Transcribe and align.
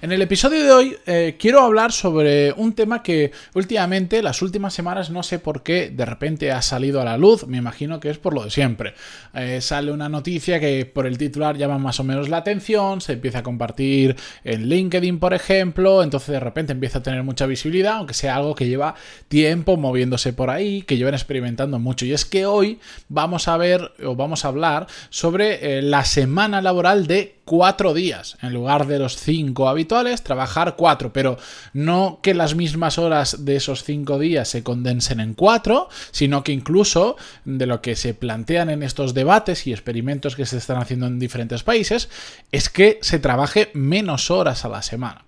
En 0.00 0.12
el 0.12 0.22
episodio 0.22 0.62
de 0.64 0.72
hoy 0.72 0.96
eh, 1.06 1.36
quiero 1.38 1.60
hablar 1.60 1.92
sobre 1.92 2.52
un 2.52 2.74
tema 2.74 3.02
que 3.02 3.32
últimamente, 3.54 4.22
las 4.22 4.42
últimas 4.42 4.74
semanas, 4.74 5.10
no 5.10 5.22
sé 5.22 5.38
por 5.38 5.62
qué 5.62 5.90
de 5.90 6.04
repente 6.04 6.50
ha 6.50 6.62
salido 6.62 7.00
a 7.00 7.04
la 7.04 7.16
luz, 7.16 7.46
me 7.46 7.58
imagino 7.58 8.00
que 8.00 8.10
es 8.10 8.18
por 8.18 8.34
lo 8.34 8.44
de 8.44 8.50
siempre. 8.50 8.94
Eh, 9.34 9.60
sale 9.60 9.92
una 9.92 10.08
noticia 10.08 10.60
que 10.60 10.86
por 10.86 11.06
el 11.06 11.18
titular 11.18 11.56
llama 11.56 11.78
más 11.78 12.00
o 12.00 12.04
menos 12.04 12.28
la 12.28 12.38
atención, 12.38 13.00
se 13.00 13.14
empieza 13.14 13.38
a 13.38 13.42
compartir 13.42 14.16
en 14.44 14.68
LinkedIn, 14.68 15.18
por 15.18 15.34
ejemplo, 15.34 16.02
entonces 16.02 16.28
de 16.30 16.40
repente 16.40 16.72
empieza 16.72 16.98
a 16.98 17.02
tener 17.02 17.22
mucha 17.22 17.46
visibilidad, 17.46 17.96
aunque 17.96 18.14
sea 18.14 18.36
algo 18.36 18.54
que 18.54 18.68
lleva 18.68 18.94
tiempo 19.28 19.76
moviéndose 19.76 20.32
por 20.32 20.50
ahí, 20.50 20.82
que 20.82 20.96
llevan 20.96 21.14
experimentando 21.14 21.78
mucho. 21.78 22.06
Y 22.06 22.12
es 22.12 22.24
que 22.24 22.46
hoy 22.46 22.78
vamos 23.08 23.48
a 23.48 23.56
ver 23.56 23.92
o 24.04 24.16
vamos 24.16 24.44
a 24.44 24.48
hablar 24.48 24.86
sobre 25.10 25.78
eh, 25.78 25.82
la 25.82 26.04
semana 26.04 26.60
laboral 26.62 27.06
de 27.06 27.36
cuatro 27.44 27.94
días. 27.94 28.36
En 28.42 28.52
lugar 28.52 28.86
de 28.86 28.98
los 28.98 29.16
cinco 29.16 29.68
habituales, 29.72 30.22
trabajar 30.22 30.76
cuatro. 30.76 31.12
Pero 31.12 31.38
no 31.72 32.20
que 32.22 32.34
las 32.34 32.54
mismas 32.54 32.98
horas 32.98 33.44
de 33.44 33.56
esos 33.56 33.84
cinco 33.84 34.18
días 34.18 34.48
se 34.48 34.62
condensen 34.62 35.20
en 35.20 35.34
cuatro, 35.34 35.88
sino 36.10 36.44
que 36.44 36.52
incluso 36.52 37.16
de 37.44 37.66
lo 37.66 37.82
que 37.82 37.96
se 37.96 38.14
plantean 38.14 38.70
en 38.70 38.82
estos 38.82 39.14
debates 39.14 39.66
y 39.66 39.72
experimentos 39.72 40.36
que 40.36 40.46
se 40.46 40.58
están 40.58 40.78
haciendo 40.78 41.06
en 41.06 41.18
diferentes 41.18 41.62
países, 41.62 42.08
es 42.52 42.68
que 42.68 42.98
se 43.02 43.18
trabaje 43.18 43.70
menos 43.74 44.30
horas 44.30 44.64
a 44.64 44.68
la 44.68 44.82
semana. 44.82 45.24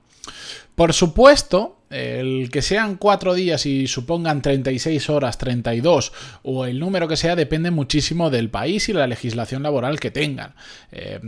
Por 0.74 0.92
supuesto, 0.92 1.78
el 1.91 2.50
que 2.50 2.60
sean 2.60 2.97
cuatro 2.97 3.34
días 3.34 3.66
y 3.66 3.86
supongan 3.86 4.42
36 4.42 5.11
horas, 5.11 5.38
32 5.38 6.12
o 6.42 6.64
el 6.64 6.80
número 6.80 7.06
que 7.06 7.16
sea 7.16 7.36
depende 7.36 7.70
muchísimo 7.70 8.30
del 8.30 8.50
país 8.50 8.88
y 8.88 8.92
la 8.92 9.06
legislación 9.06 9.62
laboral 9.62 10.00
que 10.00 10.11
tengan. 10.11 10.55
Eh, 10.91 11.20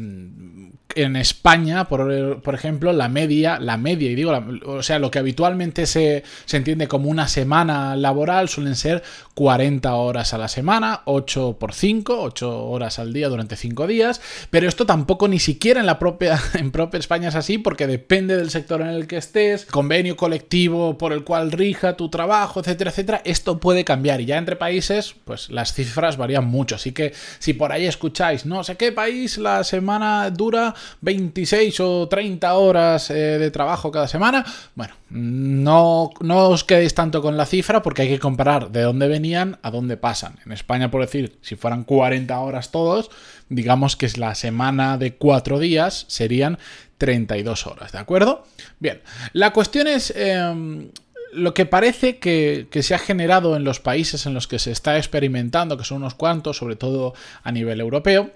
en 0.94 1.16
España, 1.16 1.88
por, 1.88 2.54
ejemplo, 2.54 2.92
la 2.92 3.08
media, 3.08 3.60
la 3.60 3.76
media, 3.76 4.10
y 4.10 4.14
digo, 4.14 4.32
o 4.64 4.82
sea, 4.82 4.98
lo 4.98 5.10
que 5.10 5.18
habitualmente 5.18 5.84
se, 5.84 6.24
se, 6.46 6.56
entiende 6.56 6.88
como 6.88 7.10
una 7.10 7.28
semana 7.28 7.96
laboral 7.96 8.48
suelen 8.48 8.76
ser 8.76 9.02
40 9.34 9.94
horas 9.94 10.32
a 10.32 10.38
la 10.38 10.48
semana, 10.48 11.02
8 11.04 11.58
por 11.60 11.74
5, 11.74 12.22
8 12.22 12.64
horas 12.64 12.98
al 12.98 13.12
día 13.12 13.28
durante 13.28 13.56
5 13.56 13.86
días, 13.86 14.22
pero 14.48 14.68
esto 14.68 14.86
tampoco 14.86 15.28
ni 15.28 15.38
siquiera 15.38 15.80
en 15.80 15.86
la 15.86 15.98
propia, 15.98 16.40
en 16.54 16.70
propia 16.70 16.98
España 16.98 17.28
es 17.28 17.34
así 17.34 17.58
porque 17.58 17.86
depende 17.86 18.36
del 18.36 18.48
sector 18.48 18.80
en 18.80 18.88
el 18.88 19.06
que 19.06 19.15
estés, 19.18 19.66
convenio 19.66 20.16
colectivo 20.16 20.98
por 20.98 21.12
el 21.12 21.24
cual 21.24 21.52
rija 21.52 21.96
tu 21.96 22.08
trabajo, 22.08 22.60
etcétera, 22.60 22.90
etcétera, 22.90 23.22
esto 23.24 23.58
puede 23.58 23.84
cambiar 23.84 24.20
y 24.20 24.26
ya 24.26 24.38
entre 24.38 24.56
países, 24.56 25.14
pues 25.24 25.50
las 25.50 25.72
cifras 25.72 26.16
varían 26.16 26.46
mucho, 26.46 26.76
así 26.76 26.92
que 26.92 27.12
si 27.38 27.52
por 27.52 27.72
ahí 27.72 27.86
escucháis, 27.86 28.46
no 28.46 28.64
sé 28.64 28.76
qué 28.76 28.92
país 28.92 29.38
la 29.38 29.64
semana 29.64 30.30
dura 30.30 30.74
26 31.00 31.80
o 31.80 32.08
30 32.08 32.54
horas 32.54 33.10
eh, 33.10 33.14
de 33.14 33.50
trabajo 33.50 33.90
cada 33.90 34.08
semana, 34.08 34.44
bueno, 34.74 34.94
no, 35.08 36.10
no 36.20 36.48
os 36.48 36.64
quedéis 36.64 36.94
tanto 36.94 37.22
con 37.22 37.36
la 37.36 37.46
cifra 37.46 37.82
porque 37.82 38.02
hay 38.02 38.08
que 38.08 38.18
comparar 38.18 38.70
de 38.70 38.82
dónde 38.82 39.08
venían 39.08 39.58
a 39.62 39.70
dónde 39.70 39.96
pasan. 39.96 40.38
En 40.44 40.52
España, 40.52 40.90
por 40.90 41.00
decir, 41.00 41.38
si 41.42 41.56
fueran 41.56 41.84
40 41.84 42.38
horas 42.38 42.70
todos, 42.70 43.10
digamos 43.48 43.96
que 43.96 44.06
es 44.06 44.18
la 44.18 44.34
semana 44.34 44.98
de 44.98 45.14
4 45.14 45.58
días 45.58 46.06
serían 46.08 46.58
32 46.98 47.66
horas, 47.66 47.92
¿de 47.92 47.98
acuerdo? 47.98 48.44
Bien, 48.78 49.02
la 49.32 49.52
cuestión 49.52 49.86
es... 49.86 50.12
Em, 50.16 50.90
lo 51.32 51.52
que 51.52 51.66
parece 51.66 52.18
que, 52.18 52.68
que, 52.70 52.82
se 52.82 52.94
ha 52.94 52.98
generado 52.98 53.56
en 53.56 53.64
los 53.64 53.78
países 53.78 54.24
en 54.24 54.32
los 54.32 54.46
que 54.46 54.58
se 54.58 54.70
está 54.70 54.96
experimentando, 54.96 55.76
que 55.76 55.84
son 55.84 55.98
unos 55.98 56.14
cuantos, 56.14 56.56
sobre 56.56 56.76
todo 56.76 57.12
a 57.42 57.52
nivel 57.52 57.80
europeo, 57.80 58.30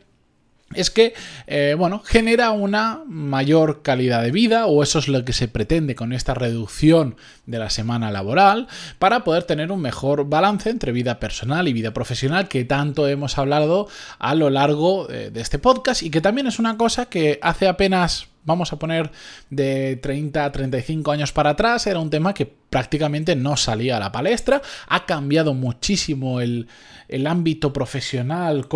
es 0.75 0.91
que, 0.91 1.15
eh, 1.49 1.75
bueno, 1.77 2.01
genera 2.05 2.53
una 2.53 3.03
mayor 3.07 3.83
calidad 3.83 4.23
de 4.23 4.31
vida, 4.31 4.67
o 4.67 4.85
eso 4.85 5.01
es 5.01 5.09
lo 5.09 5.25
que 5.25 5.33
se 5.33 5.49
pretende 5.49 5.97
con 5.97 6.13
esta 6.13 6.33
reducción 6.33 7.17
de 7.47 7.59
la 7.59 7.71
semana 7.71 8.13
laboral, 8.13 8.69
para 9.01 9.25
poder 9.25 9.43
tener 9.43 9.73
un 9.73 9.81
mejor 9.81 10.29
balance 10.29 10.71
entre 10.71 10.93
vida 10.93 11.19
personal 11.19 11.67
y 11.67 11.73
vida 11.73 11.93
profesional, 11.93 12.47
que 12.47 12.65
tanto 12.65 13.09
hemos 13.09 13.37
hablado 13.37 13.89
a 14.21 14.37
lo 14.37 14.49
largo 14.49 15.11
eh, 15.11 15.31
de 15.31 15.41
este 15.41 15.59
podcast, 15.59 16.05
y 16.05 16.11
que 16.11 16.21
también 16.21 16.47
es 16.47 16.61
una 16.61 16.77
cosa 16.77 17.07
que 17.07 17.41
hace 17.43 17.67
apenas 17.67 18.29
vamos 18.45 18.73
a 18.73 18.79
poner 18.79 19.11
de 19.51 19.97
30 19.97 20.45
a 20.45 20.53
35 20.53 21.13
años 21.13 21.33
para 21.33 21.51
atrás, 21.51 21.87
era 21.87 21.99
un 21.99 22.11
tema 22.11 22.35
que 22.35 22.47
prácticamente 22.47 23.35
no 23.35 23.57
salía 23.57 23.97
a 23.97 24.01
la 24.01 24.13
palestra, 24.13 24.63
ha 24.87 25.05
cambiado 25.05 25.55
muchísimo 25.55 26.41
el, 26.41 26.69
el 27.09 27.27
ámbito 27.27 27.73
profesional, 27.73 28.69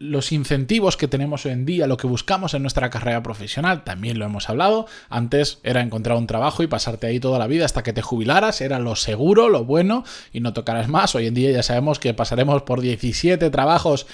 los 0.00 0.32
incentivos 0.32 0.96
que 0.96 1.06
tenemos 1.06 1.46
hoy 1.46 1.52
en 1.52 1.64
día, 1.64 1.86
lo 1.86 1.96
que 1.96 2.08
buscamos 2.08 2.54
en 2.54 2.62
nuestra 2.62 2.90
carrera 2.90 3.22
profesional, 3.22 3.84
también 3.84 4.18
lo 4.18 4.24
hemos 4.24 4.48
hablado, 4.48 4.86
antes 5.08 5.60
era 5.62 5.80
encontrar 5.80 6.18
un 6.18 6.26
trabajo 6.26 6.62
y 6.64 6.66
pasarte 6.66 7.06
ahí 7.06 7.20
toda 7.20 7.38
la 7.38 7.46
vida 7.46 7.64
hasta 7.64 7.84
que 7.84 7.92
te 7.92 8.02
jubilaras, 8.02 8.60
era 8.60 8.80
lo 8.80 8.96
seguro, 8.96 9.48
lo 9.48 9.64
bueno 9.64 10.04
y 10.32 10.40
no 10.40 10.52
tocarás 10.52 10.88
más, 10.88 11.14
hoy 11.14 11.26
en 11.26 11.34
día 11.34 11.52
ya 11.52 11.62
sabemos 11.62 12.00
que 12.00 12.14
pasaremos 12.14 12.62
por 12.62 12.80
17 12.80 13.48
trabajos 13.50 14.06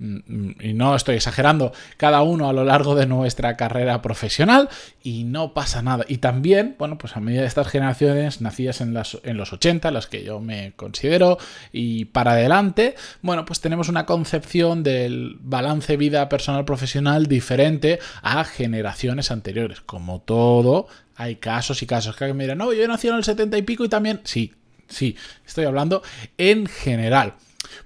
Mm, 0.00 0.52
y 0.60 0.72
no 0.72 0.96
estoy 0.96 1.16
exagerando, 1.16 1.72
cada 1.98 2.22
uno 2.22 2.48
a 2.48 2.54
lo 2.54 2.64
largo 2.64 2.94
de 2.94 3.04
nuestra 3.04 3.58
carrera 3.58 4.00
profesional 4.00 4.59
y 5.02 5.24
no 5.24 5.54
pasa 5.54 5.82
nada. 5.82 6.04
Y 6.08 6.18
también, 6.18 6.76
bueno, 6.78 6.98
pues 6.98 7.16
a 7.16 7.20
medida 7.20 7.42
de 7.42 7.46
estas 7.46 7.68
generaciones 7.68 8.40
nacidas 8.40 8.80
en, 8.80 8.96
en 9.24 9.36
los 9.36 9.52
80, 9.52 9.90
las 9.90 10.06
que 10.06 10.24
yo 10.24 10.40
me 10.40 10.72
considero, 10.76 11.38
y 11.72 12.06
para 12.06 12.32
adelante, 12.32 12.94
bueno, 13.22 13.44
pues 13.44 13.60
tenemos 13.60 13.88
una 13.88 14.06
concepción 14.06 14.82
del 14.82 15.36
balance 15.40 15.96
vida 15.96 16.28
personal 16.28 16.64
profesional 16.64 17.26
diferente 17.26 17.98
a 18.22 18.44
generaciones 18.44 19.30
anteriores. 19.30 19.80
Como 19.80 20.20
todo, 20.20 20.86
hay 21.16 21.36
casos 21.36 21.82
y 21.82 21.86
casos 21.86 22.16
que 22.16 22.32
me 22.32 22.44
dirán, 22.44 22.58
no, 22.58 22.72
yo 22.72 22.86
nací 22.88 23.08
en 23.08 23.14
el 23.14 23.24
70 23.24 23.58
y 23.58 23.62
pico 23.62 23.84
y 23.84 23.88
también, 23.88 24.20
sí, 24.24 24.54
sí, 24.88 25.16
estoy 25.46 25.64
hablando 25.64 26.02
en 26.38 26.66
general. 26.66 27.34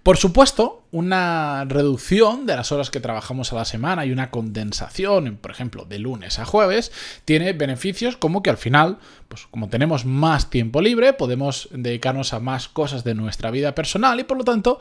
Por 0.03 0.19
supuesto, 0.19 0.85
una 0.91 1.65
reducción 1.65 2.47
de 2.47 2.57
las 2.57 2.73
horas 2.73 2.91
que 2.91 3.01
trabajamos 3.01 3.53
a 3.53 3.57
la 3.57 3.65
semana 3.65 4.05
y 4.05 4.13
una 4.13 4.31
condensación, 4.31 5.39
por 5.41 5.51
ejemplo, 5.51 5.85
de 5.85 5.99
lunes 5.99 6.39
a 6.39 6.45
jueves, 6.45 6.93
tiene 7.25 7.55
beneficios 7.55 8.17
como 8.17 8.43
que 8.43 8.51
al 8.51 8.59
final, 8.59 8.99
pues 9.29 9.47
como 9.51 9.69
tenemos 9.69 10.05
más 10.05 10.51
tiempo 10.51 10.83
libre, 10.83 11.15
podemos 11.15 11.69
dedicarnos 11.73 12.35
a 12.35 12.41
más 12.41 12.69
cosas 12.69 13.03
de 13.03 13.15
nuestra 13.15 13.51
vida 13.51 13.75
personal 13.75 14.21
y 14.21 14.25
por 14.25 14.37
lo 14.37 14.45
tanto 14.45 14.79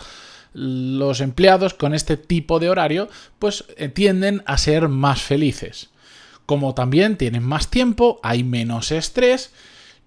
los 0.54 1.22
empleados 1.22 1.74
con 1.74 1.94
este 1.94 2.18
tipo 2.18 2.60
de 2.60 2.70
horario 2.70 3.10
pues 3.40 3.66
eh, 3.78 3.90
tienden 3.90 4.44
a 4.46 4.58
ser 4.58 4.90
más 4.90 5.22
felices. 5.22 5.90
Como 6.46 6.76
también 6.76 7.18
tienen 7.18 7.44
más 7.44 7.70
tiempo, 7.70 8.20
hay 8.22 8.44
menos 8.44 8.92
estrés, 8.92 9.52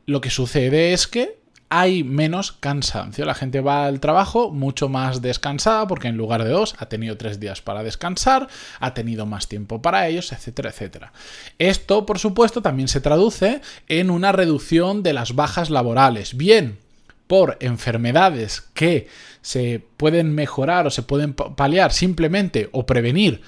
lo 0.05 0.21
que 0.21 0.31
sucede 0.31 0.93
es 0.93 1.07
que 1.07 1.39
hay 1.69 2.05
menos 2.05 2.53
cansancio. 2.53 3.25
La 3.25 3.35
gente 3.35 3.61
va 3.61 3.87
al 3.87 4.01
trabajo 4.01 4.51
mucho 4.51 4.89
más 4.89 5.23
descansada 5.23 5.87
porque 5.87 6.09
en 6.09 6.17
lugar 6.17 6.45
de 6.45 6.51
dos 6.51 6.75
ha 6.79 6.87
tenido 6.87 7.17
tres 7.17 7.41
días 7.41 7.61
para 7.61 7.83
descansar, 7.83 8.49
ha 8.81 8.95
tenido 8.95 9.27
más 9.27 9.49
tiempo 9.49 9.83
para 9.83 10.07
ellos, 10.09 10.33
etcétera, 10.33 10.71
etcétera. 10.71 11.13
Esto, 11.59 12.07
por 12.07 12.19
supuesto, 12.19 12.63
también 12.63 12.89
se 12.89 13.01
traduce 13.01 13.61
en 13.89 14.11
una 14.11 14.33
reducción 14.33 15.03
de 15.03 15.13
las 15.13 15.35
bajas 15.35 15.71
laborales. 15.71 16.37
Bien, 16.37 16.79
por 17.27 17.57
enfermedades 17.61 18.61
que 18.73 19.09
se 19.43 19.85
pueden 19.97 20.35
mejorar 20.35 20.87
o 20.87 20.91
se 20.91 21.03
pueden 21.03 21.35
paliar 21.35 21.93
simplemente 21.93 22.69
o 22.73 22.87
prevenir 22.87 23.43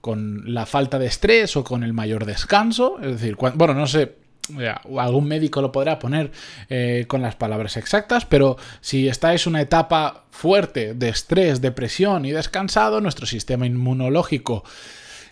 con 0.00 0.54
la 0.54 0.66
falta 0.66 0.98
de 0.98 1.06
estrés 1.06 1.56
o 1.56 1.64
con 1.64 1.82
el 1.82 1.92
mayor 1.92 2.24
descanso. 2.24 2.98
Es 3.02 3.20
decir, 3.20 3.36
bueno, 3.36 3.74
no 3.74 3.86
sé 3.86 4.14
algún 4.98 5.26
médico 5.26 5.60
lo 5.60 5.72
podrá 5.72 5.98
poner 5.98 6.30
eh, 6.68 7.04
con 7.08 7.22
las 7.22 7.36
palabras 7.36 7.76
exactas, 7.76 8.24
pero 8.24 8.56
si 8.80 9.08
estáis 9.08 9.46
en 9.46 9.50
una 9.50 9.60
etapa 9.62 10.24
fuerte 10.30 10.94
de 10.94 11.08
estrés, 11.08 11.60
depresión 11.60 12.24
y 12.24 12.32
descansado, 12.32 13.00
nuestro 13.00 13.26
sistema 13.26 13.66
inmunológico 13.66 14.64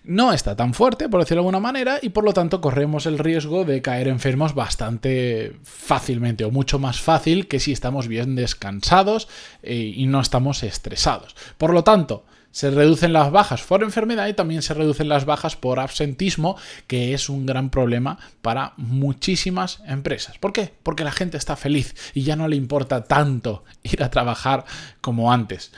no 0.06 0.32
está 0.32 0.54
tan 0.54 0.72
fuerte, 0.72 1.08
por 1.08 1.20
decirlo 1.20 1.42
de 1.42 1.48
alguna 1.48 1.60
manera, 1.60 1.98
y 2.00 2.10
por 2.10 2.24
lo 2.24 2.32
tanto 2.32 2.60
corremos 2.60 3.06
el 3.06 3.18
riesgo 3.18 3.64
de 3.64 3.82
caer 3.82 4.06
enfermos 4.06 4.54
bastante 4.54 5.56
fácilmente 5.64 6.44
o 6.44 6.52
mucho 6.52 6.78
más 6.78 7.00
fácil 7.00 7.48
que 7.48 7.58
si 7.58 7.72
estamos 7.72 8.06
bien 8.06 8.36
descansados 8.36 9.28
eh, 9.62 9.74
y 9.74 10.06
no 10.06 10.20
estamos 10.20 10.62
estresados. 10.62 11.34
Por 11.58 11.74
lo 11.74 11.82
tanto, 11.82 12.24
se 12.56 12.70
reducen 12.70 13.12
las 13.12 13.30
bajas 13.30 13.62
por 13.64 13.82
enfermedad 13.82 14.28
y 14.28 14.32
también 14.32 14.62
se 14.62 14.72
reducen 14.72 15.10
las 15.10 15.26
bajas 15.26 15.56
por 15.56 15.78
absentismo, 15.78 16.56
que 16.86 17.12
es 17.12 17.28
un 17.28 17.44
gran 17.44 17.68
problema 17.68 18.18
para 18.40 18.72
muchísimas 18.78 19.82
empresas. 19.86 20.38
¿Por 20.38 20.54
qué? 20.54 20.72
Porque 20.82 21.04
la 21.04 21.12
gente 21.12 21.36
está 21.36 21.54
feliz 21.56 21.94
y 22.14 22.22
ya 22.22 22.34
no 22.34 22.48
le 22.48 22.56
importa 22.56 23.04
tanto 23.04 23.64
ir 23.82 24.02
a 24.02 24.10
trabajar 24.10 24.64
como 25.02 25.34
antes. 25.34 25.70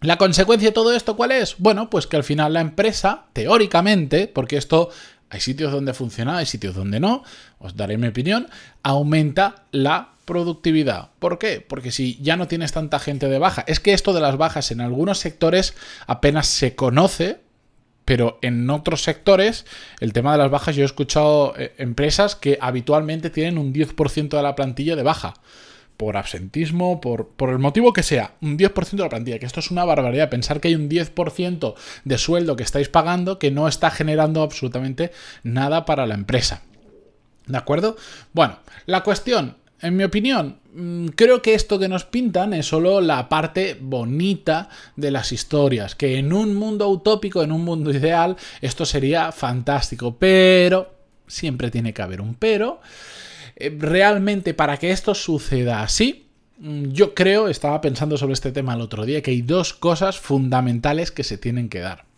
¿La 0.00 0.16
consecuencia 0.16 0.70
de 0.70 0.74
todo 0.74 0.94
esto 0.94 1.16
cuál 1.16 1.32
es? 1.32 1.56
Bueno, 1.58 1.90
pues 1.90 2.06
que 2.06 2.16
al 2.16 2.24
final 2.24 2.54
la 2.54 2.62
empresa, 2.62 3.26
teóricamente, 3.34 4.26
porque 4.26 4.56
esto 4.56 4.88
hay 5.28 5.40
sitios 5.40 5.70
donde 5.70 5.92
funciona, 5.92 6.38
hay 6.38 6.46
sitios 6.46 6.74
donde 6.74 6.98
no, 6.98 7.24
os 7.58 7.76
daré 7.76 7.98
mi 7.98 8.08
opinión, 8.08 8.48
aumenta 8.82 9.66
la 9.70 10.14
productividad. 10.30 11.10
¿Por 11.18 11.40
qué? 11.40 11.60
Porque 11.60 11.90
si 11.90 12.16
ya 12.22 12.36
no 12.36 12.46
tienes 12.46 12.70
tanta 12.70 13.00
gente 13.00 13.28
de 13.28 13.40
baja, 13.40 13.64
es 13.66 13.80
que 13.80 13.92
esto 13.92 14.12
de 14.12 14.20
las 14.20 14.36
bajas 14.36 14.70
en 14.70 14.80
algunos 14.80 15.18
sectores 15.18 15.74
apenas 16.06 16.46
se 16.46 16.76
conoce, 16.76 17.40
pero 18.04 18.38
en 18.40 18.70
otros 18.70 19.02
sectores 19.02 19.66
el 19.98 20.12
tema 20.12 20.30
de 20.30 20.38
las 20.38 20.48
bajas 20.52 20.76
yo 20.76 20.84
he 20.84 20.86
escuchado 20.86 21.54
eh, 21.58 21.74
empresas 21.78 22.36
que 22.36 22.58
habitualmente 22.60 23.28
tienen 23.28 23.58
un 23.58 23.74
10% 23.74 24.28
de 24.28 24.42
la 24.42 24.54
plantilla 24.54 24.94
de 24.94 25.02
baja. 25.02 25.34
Por 25.96 26.16
absentismo, 26.16 27.00
por, 27.00 27.30
por 27.30 27.50
el 27.50 27.58
motivo 27.58 27.92
que 27.92 28.04
sea, 28.04 28.34
un 28.40 28.56
10% 28.56 28.90
de 28.90 29.02
la 29.02 29.08
plantilla, 29.08 29.40
que 29.40 29.46
esto 29.46 29.58
es 29.58 29.72
una 29.72 29.84
barbaridad. 29.84 30.30
Pensar 30.30 30.60
que 30.60 30.68
hay 30.68 30.76
un 30.76 30.88
10% 30.88 31.74
de 32.04 32.18
sueldo 32.18 32.54
que 32.54 32.62
estáis 32.62 32.88
pagando 32.88 33.40
que 33.40 33.50
no 33.50 33.66
está 33.66 33.90
generando 33.90 34.42
absolutamente 34.42 35.10
nada 35.42 35.84
para 35.84 36.06
la 36.06 36.14
empresa. 36.14 36.62
¿De 37.48 37.58
acuerdo? 37.58 37.96
Bueno, 38.32 38.60
la 38.86 39.02
cuestión 39.02 39.56
en 39.82 39.96
mi 39.96 40.04
opinión, 40.04 40.58
mm, 40.74 41.06
creo 41.08 41.42
que 41.42 41.54
esto 41.54 41.78
que 41.78 41.88
nos 41.88 42.04
pintan 42.04 42.52
es 42.52 42.66
solo 42.66 43.00
la 43.00 43.28
parte 43.28 43.78
bonita 43.80 44.68
de 44.96 45.10
las 45.10 45.32
historias, 45.32 45.94
que 45.94 46.18
en 46.18 46.32
un 46.32 46.54
mundo 46.54 46.88
utópico, 46.88 47.42
en 47.42 47.52
un 47.52 47.64
mundo 47.64 47.90
ideal, 47.90 48.36
esto 48.60 48.84
sería 48.84 49.32
fantástico, 49.32 50.16
pero 50.18 50.94
siempre 51.26 51.70
tiene 51.70 51.94
que 51.94 52.02
haber 52.02 52.20
un 52.20 52.34
pero. 52.34 52.80
Eh, 53.56 53.74
realmente 53.78 54.54
para 54.54 54.76
que 54.76 54.90
esto 54.90 55.14
suceda 55.14 55.82
así, 55.82 56.26
mm, 56.58 56.86
yo 56.92 57.14
creo, 57.14 57.48
estaba 57.48 57.80
pensando 57.80 58.16
sobre 58.16 58.34
este 58.34 58.52
tema 58.52 58.74
el 58.74 58.80
otro 58.82 59.06
día, 59.06 59.22
que 59.22 59.30
hay 59.30 59.42
dos 59.42 59.72
cosas 59.72 60.18
fundamentales 60.18 61.10
que 61.10 61.24
se 61.24 61.38
tienen 61.38 61.68
que 61.68 61.80
dar. 61.80 62.09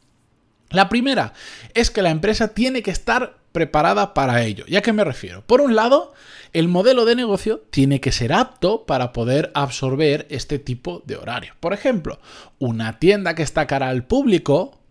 La 0.72 0.88
primera 0.88 1.32
es 1.74 1.90
que 1.90 2.02
la 2.02 2.10
empresa 2.10 2.48
tiene 2.48 2.82
que 2.82 2.90
estar 2.90 3.36
preparada 3.52 4.14
para 4.14 4.42
ello. 4.42 4.64
¿Ya 4.66 4.82
qué 4.82 4.92
me 4.92 5.04
refiero? 5.04 5.42
Por 5.46 5.60
un 5.60 5.76
lado, 5.76 6.14
el 6.52 6.68
modelo 6.68 7.04
de 7.04 7.14
negocio 7.14 7.62
tiene 7.70 8.00
que 8.00 8.12
ser 8.12 8.32
apto 8.32 8.84
para 8.86 9.12
poder 9.12 9.50
absorber 9.54 10.26
este 10.30 10.58
tipo 10.58 11.02
de 11.06 11.16
horario. 11.16 11.54
Por 11.60 11.72
ejemplo, 11.72 12.18
una 12.58 12.98
tienda 12.98 13.34
que 13.34 13.42
está 13.42 13.66
cara 13.66 13.88
al 13.88 14.04
público 14.04 14.81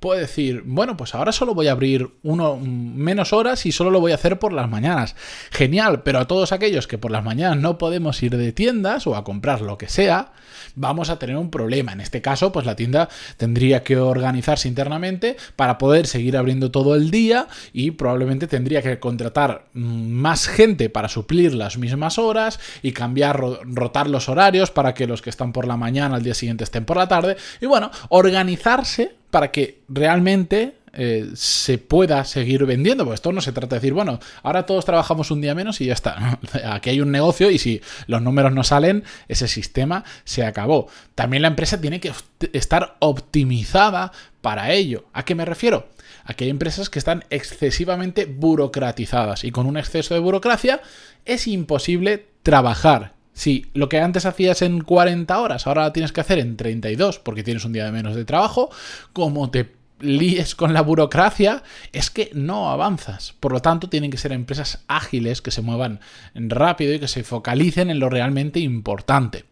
puede 0.00 0.20
decir, 0.20 0.62
bueno, 0.64 0.96
pues 0.96 1.14
ahora 1.14 1.32
solo 1.32 1.54
voy 1.54 1.68
a 1.68 1.72
abrir 1.72 2.08
uno 2.22 2.56
menos 2.56 3.32
horas 3.32 3.66
y 3.66 3.72
solo 3.72 3.90
lo 3.90 4.00
voy 4.00 4.12
a 4.12 4.16
hacer 4.16 4.38
por 4.38 4.52
las 4.52 4.68
mañanas. 4.68 5.16
Genial, 5.50 6.02
pero 6.02 6.20
a 6.20 6.26
todos 6.26 6.52
aquellos 6.52 6.86
que 6.86 6.98
por 6.98 7.10
las 7.10 7.24
mañanas 7.24 7.58
no 7.58 7.78
podemos 7.78 8.22
ir 8.22 8.36
de 8.36 8.52
tiendas 8.52 9.06
o 9.06 9.16
a 9.16 9.24
comprar 9.24 9.60
lo 9.60 9.76
que 9.78 9.88
sea, 9.88 10.32
vamos 10.76 11.10
a 11.10 11.18
tener 11.18 11.36
un 11.36 11.50
problema. 11.50 11.92
En 11.92 12.00
este 12.00 12.22
caso, 12.22 12.52
pues 12.52 12.64
la 12.64 12.76
tienda 12.76 13.08
tendría 13.36 13.82
que 13.82 13.96
organizarse 13.96 14.68
internamente 14.68 15.36
para 15.56 15.78
poder 15.78 16.06
seguir 16.06 16.36
abriendo 16.36 16.70
todo 16.70 16.94
el 16.94 17.10
día 17.10 17.48
y 17.72 17.90
probablemente 17.92 18.46
tendría 18.46 18.82
que 18.82 19.00
contratar 19.00 19.66
mm, 19.74 20.08
más 20.10 20.46
gente 20.46 20.90
para 20.90 21.08
suplir 21.08 21.54
las 21.54 21.78
mismas 21.78 22.18
horas 22.18 22.60
y 22.82 22.92
cambiar, 22.92 23.40
rotar 23.64 24.08
los 24.08 24.28
horarios 24.28 24.70
para 24.70 24.94
que 24.94 25.06
los 25.06 25.22
que 25.22 25.30
están 25.30 25.52
por 25.52 25.66
la 25.66 25.76
mañana 25.76 26.16
al 26.16 26.22
día 26.22 26.34
siguiente 26.34 26.64
estén 26.64 26.84
por 26.84 26.96
la 26.96 27.08
tarde. 27.08 27.36
Y 27.60 27.66
bueno, 27.66 27.90
organizarse 28.08 29.17
para 29.30 29.50
que 29.50 29.80
realmente 29.88 30.78
eh, 30.92 31.30
se 31.34 31.78
pueda 31.78 32.24
seguir 32.24 32.64
vendiendo. 32.64 33.04
Porque 33.04 33.16
esto 33.16 33.32
no 33.32 33.40
se 33.40 33.52
trata 33.52 33.76
de 33.76 33.80
decir, 33.80 33.92
bueno, 33.92 34.18
ahora 34.42 34.66
todos 34.66 34.84
trabajamos 34.84 35.30
un 35.30 35.40
día 35.40 35.54
menos 35.54 35.80
y 35.80 35.86
ya 35.86 35.92
está. 35.92 36.38
Aquí 36.72 36.90
hay 36.90 37.00
un 37.00 37.12
negocio 37.12 37.50
y 37.50 37.58
si 37.58 37.80
los 38.06 38.22
números 38.22 38.52
no 38.52 38.64
salen, 38.64 39.04
ese 39.28 39.48
sistema 39.48 40.04
se 40.24 40.44
acabó. 40.44 40.88
También 41.14 41.42
la 41.42 41.48
empresa 41.48 41.80
tiene 41.80 42.00
que 42.00 42.12
estar 42.52 42.96
optimizada 43.00 44.12
para 44.40 44.72
ello. 44.72 45.04
¿A 45.12 45.24
qué 45.24 45.34
me 45.34 45.44
refiero? 45.44 45.88
A 46.24 46.34
que 46.34 46.44
hay 46.44 46.50
empresas 46.50 46.90
que 46.90 46.98
están 46.98 47.24
excesivamente 47.30 48.26
burocratizadas 48.26 49.44
y 49.44 49.50
con 49.50 49.66
un 49.66 49.76
exceso 49.76 50.14
de 50.14 50.20
burocracia 50.20 50.80
es 51.24 51.46
imposible 51.46 52.26
trabajar. 52.42 53.17
Si 53.38 53.66
lo 53.72 53.88
que 53.88 54.00
antes 54.00 54.26
hacías 54.26 54.62
en 54.62 54.80
40 54.80 55.38
horas, 55.38 55.68
ahora 55.68 55.84
lo 55.84 55.92
tienes 55.92 56.10
que 56.10 56.20
hacer 56.20 56.40
en 56.40 56.56
32 56.56 57.20
porque 57.20 57.44
tienes 57.44 57.64
un 57.64 57.72
día 57.72 57.84
de 57.84 57.92
menos 57.92 58.16
de 58.16 58.24
trabajo, 58.24 58.68
como 59.12 59.48
te 59.48 59.70
líes 60.00 60.56
con 60.56 60.74
la 60.74 60.80
burocracia, 60.80 61.62
es 61.92 62.10
que 62.10 62.32
no 62.34 62.68
avanzas. 62.68 63.36
Por 63.38 63.52
lo 63.52 63.60
tanto, 63.60 63.88
tienen 63.88 64.10
que 64.10 64.18
ser 64.18 64.32
empresas 64.32 64.82
ágiles, 64.88 65.40
que 65.40 65.52
se 65.52 65.62
muevan 65.62 66.00
rápido 66.34 66.92
y 66.92 66.98
que 66.98 67.06
se 67.06 67.22
focalicen 67.22 67.90
en 67.90 68.00
lo 68.00 68.10
realmente 68.10 68.58
importante. 68.58 69.44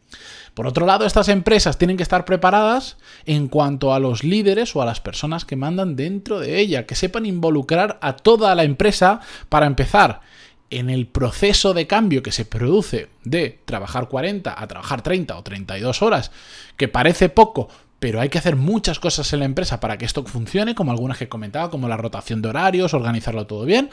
Por 0.54 0.66
otro 0.66 0.84
lado, 0.84 1.06
estas 1.06 1.28
empresas 1.28 1.78
tienen 1.78 1.96
que 1.96 2.02
estar 2.02 2.24
preparadas 2.24 2.96
en 3.24 3.46
cuanto 3.46 3.94
a 3.94 4.00
los 4.00 4.24
líderes 4.24 4.74
o 4.74 4.82
a 4.82 4.86
las 4.86 5.00
personas 5.00 5.44
que 5.44 5.54
mandan 5.54 5.94
dentro 5.94 6.40
de 6.40 6.58
ella, 6.58 6.86
que 6.86 6.96
sepan 6.96 7.24
involucrar 7.24 8.00
a 8.02 8.16
toda 8.16 8.52
la 8.56 8.64
empresa 8.64 9.20
para 9.48 9.66
empezar 9.66 10.22
en 10.70 10.90
el 10.90 11.06
proceso 11.06 11.74
de 11.74 11.86
cambio 11.86 12.22
que 12.22 12.32
se 12.32 12.44
produce 12.44 13.08
de 13.24 13.60
trabajar 13.64 14.08
40 14.08 14.60
a 14.60 14.66
trabajar 14.66 15.02
30 15.02 15.36
o 15.36 15.42
32 15.42 16.02
horas, 16.02 16.32
que 16.76 16.88
parece 16.88 17.28
poco, 17.28 17.68
pero 17.98 18.20
hay 18.20 18.28
que 18.28 18.38
hacer 18.38 18.56
muchas 18.56 18.98
cosas 18.98 19.32
en 19.32 19.40
la 19.40 19.44
empresa 19.46 19.80
para 19.80 19.96
que 19.98 20.04
esto 20.04 20.24
funcione, 20.24 20.74
como 20.74 20.92
algunas 20.92 21.18
que 21.18 21.24
he 21.24 21.28
comentado, 21.28 21.70
como 21.70 21.88
la 21.88 21.96
rotación 21.96 22.42
de 22.42 22.48
horarios, 22.48 22.94
organizarlo 22.94 23.46
todo 23.46 23.64
bien. 23.64 23.90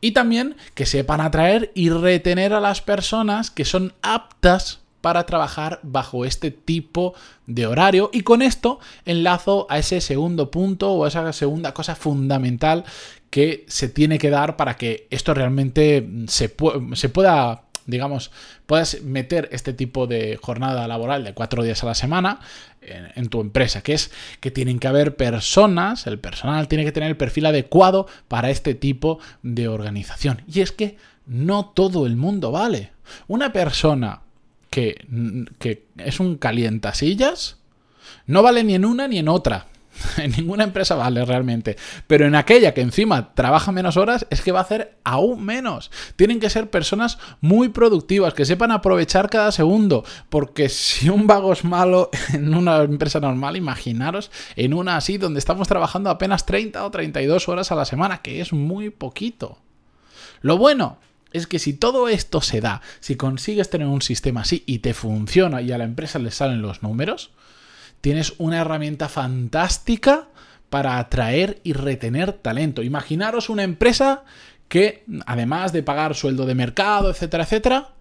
Y 0.00 0.12
también 0.12 0.56
que 0.74 0.86
sepan 0.86 1.20
atraer 1.20 1.70
y 1.74 1.90
retener 1.90 2.52
a 2.52 2.60
las 2.60 2.80
personas 2.80 3.50
que 3.50 3.64
son 3.64 3.94
aptas 4.02 4.81
para 5.02 5.26
trabajar 5.26 5.80
bajo 5.82 6.24
este 6.24 6.50
tipo 6.50 7.12
de 7.46 7.66
horario. 7.66 8.08
Y 8.14 8.22
con 8.22 8.40
esto 8.40 8.80
enlazo 9.04 9.66
a 9.68 9.78
ese 9.78 10.00
segundo 10.00 10.50
punto 10.50 10.92
o 10.92 11.04
a 11.04 11.08
esa 11.08 11.30
segunda 11.34 11.74
cosa 11.74 11.94
fundamental 11.94 12.84
que 13.28 13.66
se 13.68 13.88
tiene 13.88 14.18
que 14.18 14.30
dar 14.30 14.56
para 14.56 14.76
que 14.76 15.06
esto 15.10 15.34
realmente 15.34 16.08
se, 16.28 16.54
se 16.94 17.08
pueda 17.10 17.64
digamos, 17.86 18.30
puedas 18.66 19.02
meter 19.02 19.48
este 19.52 19.72
tipo 19.72 20.06
de 20.06 20.38
jornada 20.40 20.86
laboral 20.86 21.24
de 21.24 21.34
cuatro 21.34 21.62
días 21.62 21.82
a 21.82 21.86
la 21.86 21.94
semana 21.94 22.40
en, 22.80 23.28
tu 23.28 23.40
empresa, 23.40 23.82
que 23.82 23.94
es 23.94 24.10
que 24.40 24.50
tienen 24.50 24.78
que 24.78 24.88
haber 24.88 25.16
personas, 25.16 26.06
el 26.06 26.18
personal 26.18 26.68
tiene 26.68 26.84
que 26.84 26.92
tener 26.92 27.08
el 27.08 27.16
perfil 27.16 27.46
adecuado 27.46 28.06
para 28.28 28.50
este 28.50 28.74
tipo 28.74 29.18
de 29.42 29.68
organización. 29.68 30.42
Y 30.46 30.60
es 30.60 30.72
que 30.72 30.96
no 31.26 31.66
todo 31.66 32.06
el 32.06 32.16
mundo 32.16 32.50
vale. 32.50 32.92
Una 33.28 33.52
persona 33.52 34.22
que, 34.72 35.86
es 35.98 36.18
un 36.18 36.36
calientasillas 36.36 37.58
no 38.26 38.42
vale 38.42 38.64
ni 38.64 38.74
en 38.74 38.84
una 38.84 39.06
ni 39.06 39.18
en 39.18 39.28
otra. 39.28 39.66
En 40.16 40.32
ninguna 40.32 40.64
empresa 40.64 40.94
vale 40.94 41.24
realmente. 41.24 41.76
Pero 42.06 42.26
en 42.26 42.34
aquella 42.34 42.72
que 42.72 42.80
encima 42.80 43.34
trabaja 43.34 43.72
menos 43.72 43.98
horas 43.98 44.26
es 44.30 44.40
que 44.40 44.50
va 44.50 44.60
a 44.60 44.62
hacer 44.62 44.98
aún 45.04 45.44
menos. 45.44 45.90
Tienen 46.16 46.40
que 46.40 46.48
ser 46.48 46.70
personas 46.70 47.18
muy 47.42 47.68
productivas, 47.68 48.32
que 48.32 48.46
sepan 48.46 48.70
aprovechar 48.70 49.28
cada 49.28 49.52
segundo. 49.52 50.04
Porque 50.30 50.70
si 50.70 51.10
un 51.10 51.26
vago 51.26 51.52
es 51.52 51.64
malo 51.64 52.08
en 52.32 52.54
una 52.54 52.82
empresa 52.82 53.20
normal, 53.20 53.56
imaginaros 53.56 54.30
en 54.56 54.72
una 54.72 54.96
así 54.96 55.18
donde 55.18 55.38
estamos 55.38 55.68
trabajando 55.68 56.08
apenas 56.08 56.46
30 56.46 56.84
o 56.84 56.90
32 56.90 57.48
horas 57.48 57.70
a 57.70 57.74
la 57.76 57.84
semana, 57.84 58.22
que 58.22 58.40
es 58.40 58.54
muy 58.54 58.88
poquito. 58.88 59.58
Lo 60.40 60.56
bueno 60.56 60.98
es 61.32 61.46
que 61.46 61.58
si 61.58 61.72
todo 61.72 62.08
esto 62.08 62.40
se 62.40 62.60
da, 62.60 62.82
si 63.00 63.16
consigues 63.16 63.70
tener 63.70 63.86
un 63.86 64.02
sistema 64.02 64.42
así 64.42 64.64
y 64.66 64.78
te 64.78 64.94
funciona 64.94 65.62
y 65.62 65.72
a 65.72 65.78
la 65.78 65.84
empresa 65.84 66.18
le 66.18 66.30
salen 66.30 66.62
los 66.62 66.82
números, 66.82 67.30
tienes 68.00 68.34
una 68.38 68.60
herramienta 68.60 69.08
fantástica 69.08 70.28
para 70.70 70.98
atraer 70.98 71.60
y 71.64 71.74
retener 71.74 72.32
talento. 72.32 72.82
Imaginaros 72.82 73.50
una 73.50 73.62
empresa 73.62 74.24
que, 74.68 75.04
además 75.26 75.72
de 75.72 75.82
pagar 75.82 76.14
sueldo 76.14 76.46
de 76.46 76.54
mercado, 76.54 77.10
etcétera, 77.10 77.44
etcétera, 77.44 77.94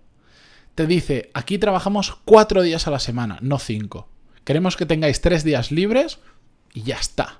te 0.76 0.88
dice, 0.88 1.30
aquí 1.34 1.58
trabajamos 1.58 2.18
cuatro 2.24 2.62
días 2.62 2.88
a 2.88 2.92
la 2.92 3.00
semana, 3.00 3.38
no 3.42 3.60
cinco. 3.60 4.08
Queremos 4.46 4.78
que 4.78 4.86
tengáis 4.86 5.22
tres 5.22 5.44
días 5.44 5.72
libres 5.72 6.20
y 6.74 6.84
ya 6.84 6.96
está. 6.96 7.40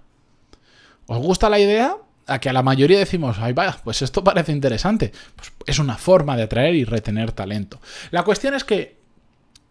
¿Os 1.08 1.18
gusta 1.20 1.50
la 1.50 1.60
idea? 1.60 1.96
A 2.28 2.40
que 2.40 2.50
a 2.50 2.54
la 2.54 2.62
mayoría 2.64 3.00
decimos, 3.00 3.38
ay 3.40 3.54
vaya, 3.54 3.78
pues 3.84 4.02
esto 4.02 4.24
parece 4.24 4.52
interesante. 4.52 5.12
Pues 5.36 5.52
es 5.66 5.80
una 5.80 5.98
forma 5.98 6.38
de 6.38 6.44
atraer 6.44 6.76
y 6.76 6.84
retener 6.84 7.32
talento. 7.32 7.82
La 8.12 8.24
cuestión 8.24 8.54
es 8.54 8.64
que, 8.64 8.98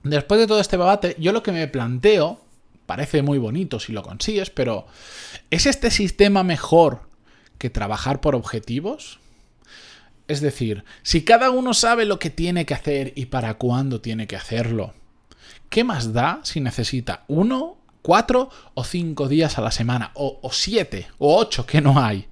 después 0.02 0.40
de 0.40 0.46
todo 0.46 0.60
este 0.60 0.76
debate, 0.76 1.16
yo 1.18 1.32
lo 1.32 1.42
que 1.42 1.52
me 1.52 1.68
planteo 1.68 2.40
parece 2.86 3.22
muy 3.22 3.38
bonito 3.38 3.78
si 3.78 3.92
lo 3.92 4.02
consigues, 4.02 4.50
pero 4.50 4.86
¿es 5.50 5.66
este 5.66 5.90
sistema 5.90 6.42
mejor 6.42 7.08
que 7.56 7.70
trabajar 7.70 8.20
por 8.20 8.34
objetivos? 8.34 9.20
Es 10.26 10.40
decir, 10.40 10.84
si 11.02 11.22
cada 11.22 11.50
uno 11.50 11.72
sabe 11.72 12.04
lo 12.04 12.18
que 12.18 12.30
tiene 12.30 12.66
que 12.66 12.74
hacer 12.74 13.12
y 13.14 13.26
para 13.26 13.54
cuándo 13.54 14.00
tiene 14.00 14.26
que 14.26 14.36
hacerlo, 14.36 14.92
¿qué 15.68 15.84
más 15.84 16.12
da 16.12 16.40
si 16.42 16.60
necesita 16.60 17.24
uno 17.28 17.80
cuatro 18.02 18.50
o 18.74 18.84
cinco 18.84 19.28
días 19.28 19.58
a 19.58 19.62
la 19.62 19.70
semana, 19.70 20.10
o, 20.14 20.38
o 20.42 20.52
siete, 20.52 21.08
o 21.18 21.36
ocho 21.36 21.66
que 21.66 21.80
no 21.80 22.02
hay. 22.02 22.26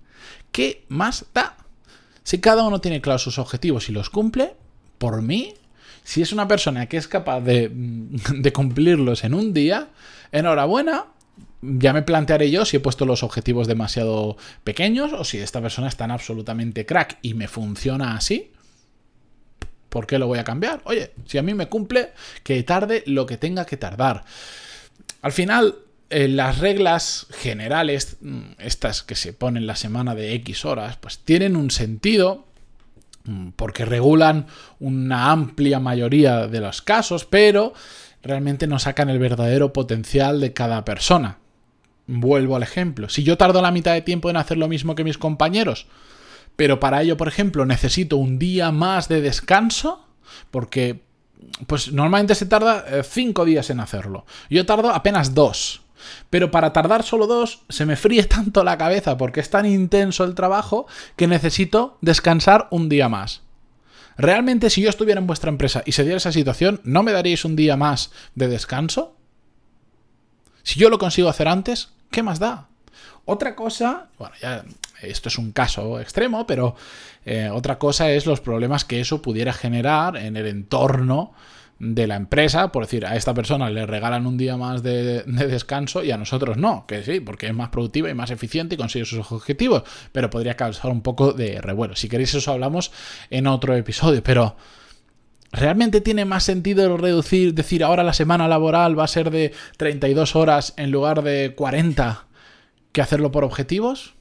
¿Qué 0.59 0.83
más 0.89 1.25
da? 1.33 1.57
Si 2.25 2.41
cada 2.41 2.65
uno 2.65 2.81
tiene 2.81 3.01
claros 3.01 3.23
sus 3.23 3.39
objetivos 3.39 3.89
y 3.89 3.93
los 3.93 4.11
cumple, 4.11 4.57
por 4.99 5.23
mí, 5.23 5.55
si 6.03 6.21
es 6.21 6.33
una 6.33 6.49
persona 6.49 6.87
que 6.87 6.97
es 6.97 7.07
capaz 7.07 7.43
de, 7.43 7.71
de 8.35 8.53
cumplirlos 8.53 9.23
en 9.23 9.35
un 9.35 9.55
día, 9.55 9.91
enhorabuena, 10.33 11.05
ya 11.63 11.93
me 11.93 12.03
plantearé 12.03 12.51
yo 12.51 12.65
si 12.65 12.77
he 12.77 12.81
puesto 12.81 13.07
los 13.07 13.23
objetivos 13.23 13.69
demasiado 13.69 14.37
pequeños 14.65 15.13
o 15.13 15.23
si 15.23 15.39
esta 15.39 15.63
persona 15.63 15.87
es 15.87 15.97
tan 15.97 16.11
absolutamente 16.11 16.85
crack 16.85 17.19
y 17.23 17.35
me 17.35 17.47
funciona 17.47 18.17
así. 18.17 18.51
¿Por 19.89 20.09
qué 20.09 20.19
lo 20.19 20.27
voy 20.27 20.41
a 20.41 20.45
cambiar? 20.45 20.81
Oye, 20.87 21.13
si 21.25 21.39
a 21.39 21.43
mí 21.43 21.55
me 21.55 21.69
cumple, 21.69 22.11
que 22.43 22.61
tarde 22.65 23.05
lo 23.07 23.27
que 23.27 23.37
tenga 23.37 23.65
que 23.65 23.77
tardar. 23.77 24.25
Al 25.23 25.31
final, 25.31 25.77
eh, 26.11 26.29
las 26.29 26.59
reglas 26.59 27.27
generales, 27.31 28.17
mm, 28.21 28.53
estas 28.59 29.03
que 29.03 29.15
se 29.15 29.33
ponen 29.33 29.67
la 29.67 29.77
semana 29.77 30.15
de 30.15 30.35
X 30.35 30.65
horas, 30.65 30.97
pues 30.97 31.19
tienen 31.19 31.57
un 31.57 31.71
sentido 31.71 32.47
mm, 33.25 33.51
porque 33.57 33.85
regulan 33.85 34.47
una 34.81 35.31
amplia 35.31 35.81
mayoría 35.81 36.47
de 36.47 36.61
los 36.61 36.81
casos, 36.83 37.25
pero 37.25 37.75
realmente 38.23 38.67
no 38.67 38.79
sacan 38.79 39.11
el 39.11 39.19
verdadero 39.19 39.73
potencial 39.73 40.41
de 40.41 40.53
cada 40.53 40.85
persona. 40.85 41.39
Vuelvo 42.07 42.57
al 42.57 42.63
ejemplo. 42.63 43.11
Si 43.11 43.23
yo 43.23 43.37
tardo 43.37 43.61
la 43.61 43.71
mitad 43.71 43.93
de 43.93 44.01
tiempo 44.01 44.31
en 44.31 44.39
hacer 44.39 44.57
lo 44.57 44.69
mismo 44.69 44.95
que 44.95 45.05
mis 45.05 45.19
compañeros, 45.19 45.87
pero 46.57 46.81
para 46.81 47.03
ello, 47.03 47.17
por 47.17 47.29
ejemplo, 47.29 47.67
necesito 47.67 48.17
un 48.17 48.39
día 48.39 48.73
más 48.73 49.09
de 49.09 49.21
descanso, 49.21 50.07
porque 50.51 51.03
pues 51.67 51.93
normalmente 51.93 52.35
se 52.35 52.47
tarda 52.47 52.85
eh, 52.89 53.03
cinco 53.05 53.45
días 53.45 53.71
en 53.71 53.81
hacerlo. 53.81 54.27
Yo 54.51 54.67
tardo 54.67 54.91
apenas 54.91 55.35
dos. 55.35 55.83
Pero 56.31 56.51
para 56.51 56.73
tardar 56.73 57.03
solo 57.03 57.27
dos, 57.27 57.63
se 57.69 57.87
me 57.87 57.97
fríe 57.97 58.23
tanto 58.25 58.65
la 58.65 58.79
cabeza 58.79 59.17
porque 59.17 59.41
es 59.41 59.51
tan 59.51 59.67
intenso 59.67 60.25
el 60.25 60.35
trabajo 60.35 60.87
que 61.17 61.27
necesito 61.27 61.99
descansar 62.01 62.69
un 62.71 62.89
día 62.89 63.09
más. 63.09 63.43
¿Realmente 64.17 64.69
si 64.69 64.83
yo 64.83 64.91
estuviera 64.91 65.21
en 65.21 65.29
vuestra 65.29 65.49
empresa 65.49 65.83
y 65.87 65.93
se 65.93 66.03
diera 66.03 66.17
esa 66.17 66.33
situación, 66.33 66.81
¿no 66.83 67.05
me 67.05 67.13
daríais 67.13 67.45
un 67.45 67.55
día 67.55 67.77
más 67.77 68.11
de 68.35 68.49
descanso? 68.49 69.17
Si 70.65 70.81
yo 70.81 70.91
lo 70.91 70.99
consigo 70.99 71.29
hacer 71.29 71.47
antes, 71.47 71.91
¿qué 72.11 72.23
más 72.23 72.41
da? 72.41 72.67
Otra 73.25 73.55
cosa, 73.55 74.09
bueno, 74.19 74.35
ya 74.43 74.65
esto 75.03 75.29
es 75.29 75.39
un 75.39 75.53
caso 75.53 76.01
extremo, 76.01 76.47
pero 76.47 76.75
eh, 77.25 77.51
otra 77.53 77.79
cosa 77.79 78.11
es 78.11 78.27
los 78.27 78.41
problemas 78.41 78.85
que 78.85 79.01
eso 79.01 79.23
pudiera 79.23 79.53
generar 79.53 80.17
en 80.17 80.37
el 80.37 80.47
entorno 80.47 81.33
de 81.79 82.07
la 82.09 82.17
empresa, 82.17 82.73
por 82.73 82.85
decir, 82.85 83.07
a 83.07 83.15
esta 83.15 83.35
persona 83.35 83.71
le 83.71 83.87
regalan 83.87 84.27
un 84.27 84.37
día 84.37 84.57
más 84.57 84.83
de, 84.83 85.23
descanso 85.25 86.03
y 86.03 86.11
a 86.11 86.17
nosotros 86.17 86.57
no, 86.57 86.87
que 86.87 87.03
sí, 87.05 87.21
porque 87.21 87.47
es 87.47 87.55
más 87.55 87.69
productiva 87.69 88.11
y 88.11 88.15
más 88.15 88.31
eficiente 88.31 88.75
y 88.75 88.79
consigue 88.79 89.05
sus 89.05 89.31
objetivos, 89.31 89.85
pero 90.13 90.31
podría 90.31 90.55
causar 90.55 90.91
un 90.91 91.03
poco 91.03 91.33
de 91.33 91.61
revuelo. 91.61 91.95
Si 91.95 92.09
queréis 92.09 92.35
eso 92.35 92.53
hablamos 92.53 92.91
en 93.31 93.47
otro 93.47 93.77
episodio, 93.77 94.23
pero 94.23 94.57
¿realmente 95.53 96.01
tiene 96.01 96.25
más 96.25 96.43
sentido 96.43 96.97
reducir, 96.97 97.55
decir 97.55 97.85
ahora 97.85 98.03
la 98.03 98.13
semana 98.13 98.49
laboral 98.49 98.99
va 98.99 99.05
a 99.05 99.09
ser 99.09 99.31
de 99.31 99.53
32 99.77 100.35
horas 100.35 100.75
en 100.77 100.91
lugar 100.91 101.23
de 101.23 101.55
40 101.55 102.27
que 102.91 103.03
hacerlo 103.03 103.31
por 103.31 103.45
objetivos? 103.45 104.18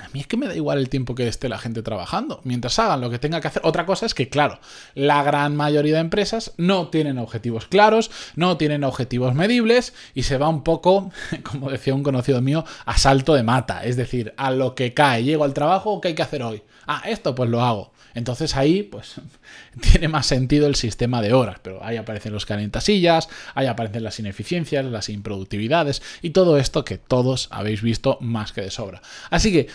A 0.00 0.08
mí 0.10 0.20
es 0.20 0.26
que 0.26 0.36
me 0.36 0.46
da 0.46 0.54
igual 0.54 0.78
el 0.78 0.88
tiempo 0.88 1.14
que 1.14 1.26
esté 1.28 1.48
la 1.48 1.58
gente 1.58 1.82
trabajando, 1.82 2.40
mientras 2.44 2.78
hagan 2.78 3.00
lo 3.00 3.10
que 3.10 3.18
tenga 3.18 3.40
que 3.40 3.48
hacer. 3.48 3.62
Otra 3.64 3.86
cosa 3.86 4.06
es 4.06 4.14
que, 4.14 4.28
claro, 4.28 4.58
la 4.94 5.22
gran 5.22 5.56
mayoría 5.56 5.94
de 5.94 6.00
empresas 6.00 6.52
no 6.56 6.88
tienen 6.88 7.18
objetivos 7.18 7.66
claros, 7.66 8.10
no 8.36 8.56
tienen 8.56 8.84
objetivos 8.84 9.34
medibles 9.34 9.94
y 10.14 10.24
se 10.24 10.38
va 10.38 10.48
un 10.48 10.62
poco, 10.62 11.10
como 11.42 11.70
decía 11.70 11.94
un 11.94 12.02
conocido 12.02 12.40
mío, 12.40 12.64
a 12.84 12.98
salto 12.98 13.34
de 13.34 13.42
mata, 13.42 13.84
es 13.84 13.96
decir, 13.96 14.34
a 14.36 14.50
lo 14.50 14.74
que 14.74 14.94
cae. 14.94 15.24
Llego 15.24 15.44
al 15.44 15.54
trabajo, 15.54 16.00
¿qué 16.00 16.08
hay 16.08 16.14
que 16.14 16.22
hacer 16.22 16.42
hoy? 16.42 16.62
Ah, 16.86 17.02
esto 17.06 17.34
pues 17.34 17.50
lo 17.50 17.62
hago. 17.62 17.92
Entonces 18.14 18.56
ahí, 18.56 18.82
pues, 18.82 19.14
tiene 19.80 20.08
más 20.08 20.26
sentido 20.26 20.66
el 20.66 20.74
sistema 20.74 21.22
de 21.22 21.32
horas, 21.32 21.58
pero 21.62 21.84
ahí 21.84 21.96
aparecen 21.96 22.32
los 22.32 22.46
calentasillas, 22.46 23.28
ahí 23.54 23.66
aparecen 23.66 24.02
las 24.02 24.18
ineficiencias, 24.18 24.84
las 24.84 25.08
improductividades 25.08 26.02
y 26.22 26.30
todo 26.30 26.58
esto 26.58 26.84
que 26.84 26.98
todos 26.98 27.48
habéis 27.52 27.82
visto 27.82 28.18
más 28.20 28.52
que 28.52 28.62
de 28.62 28.70
sobra. 28.70 29.02
Así 29.30 29.52
que 29.52 29.68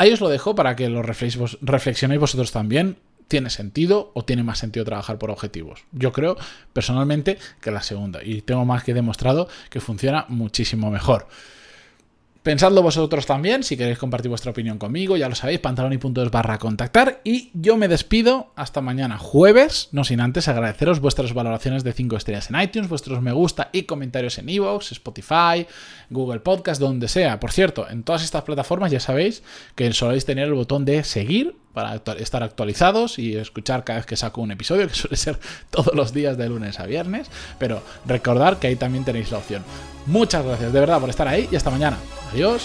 ahí 0.00 0.12
os 0.12 0.20
lo 0.20 0.30
dejo 0.30 0.54
para 0.54 0.76
que 0.76 0.88
lo 0.88 1.02
reflexionéis 1.02 2.20
vosotros 2.20 2.52
también. 2.52 2.96
¿Tiene 3.28 3.50
sentido 3.50 4.10
o 4.14 4.24
tiene 4.24 4.42
más 4.42 4.58
sentido 4.58 4.84
trabajar 4.84 5.18
por 5.18 5.30
objetivos? 5.30 5.84
Yo 5.92 6.10
creo 6.10 6.36
personalmente 6.72 7.38
que 7.60 7.70
la 7.70 7.82
segunda 7.82 8.24
y 8.24 8.40
tengo 8.40 8.64
más 8.64 8.82
que 8.82 8.94
demostrado 8.94 9.46
que 9.68 9.78
funciona 9.78 10.24
muchísimo 10.28 10.90
mejor. 10.90 11.28
Pensadlo 12.42 12.80
vosotros 12.82 13.26
también, 13.26 13.62
si 13.62 13.76
queréis 13.76 13.98
compartir 13.98 14.30
vuestra 14.30 14.52
opinión 14.52 14.78
conmigo, 14.78 15.18
ya 15.18 15.28
lo 15.28 15.34
sabéis, 15.34 15.60
pantaloni.es 15.60 16.30
barra 16.30 16.58
contactar. 16.58 17.20
Y 17.22 17.50
yo 17.52 17.76
me 17.76 17.86
despido 17.86 18.50
hasta 18.56 18.80
mañana 18.80 19.18
jueves, 19.18 19.90
no 19.92 20.04
sin 20.04 20.20
antes 20.20 20.48
agradeceros 20.48 21.00
vuestras 21.00 21.34
valoraciones 21.34 21.84
de 21.84 21.92
5 21.92 22.16
estrellas 22.16 22.48
en 22.48 22.58
iTunes, 22.58 22.88
vuestros 22.88 23.20
me 23.20 23.32
gusta 23.32 23.68
y 23.74 23.82
comentarios 23.82 24.38
en 24.38 24.48
Evox, 24.48 24.90
Spotify, 24.92 25.66
Google 26.08 26.40
Podcast, 26.40 26.80
donde 26.80 27.08
sea. 27.08 27.38
Por 27.40 27.52
cierto, 27.52 27.86
en 27.90 28.04
todas 28.04 28.24
estas 28.24 28.42
plataformas 28.42 28.90
ya 28.90 29.00
sabéis 29.00 29.42
que 29.74 29.92
soléis 29.92 30.24
tener 30.24 30.48
el 30.48 30.54
botón 30.54 30.86
de 30.86 31.04
seguir 31.04 31.56
para 31.72 31.94
estar 32.18 32.42
actualizados 32.42 33.18
y 33.18 33.36
escuchar 33.36 33.84
cada 33.84 34.00
vez 34.00 34.06
que 34.06 34.16
saco 34.16 34.40
un 34.40 34.50
episodio, 34.50 34.88
que 34.88 34.94
suele 34.94 35.16
ser 35.16 35.38
todos 35.70 35.94
los 35.94 36.12
días 36.12 36.36
de 36.36 36.48
lunes 36.48 36.80
a 36.80 36.86
viernes. 36.86 37.30
Pero 37.58 37.82
recordar 38.06 38.58
que 38.58 38.68
ahí 38.68 38.76
también 38.76 39.04
tenéis 39.04 39.30
la 39.30 39.38
opción. 39.38 39.64
Muchas 40.06 40.44
gracias 40.44 40.72
de 40.72 40.80
verdad 40.80 41.00
por 41.00 41.10
estar 41.10 41.28
ahí 41.28 41.48
y 41.50 41.56
hasta 41.56 41.70
mañana. 41.70 41.98
Adiós. 42.32 42.64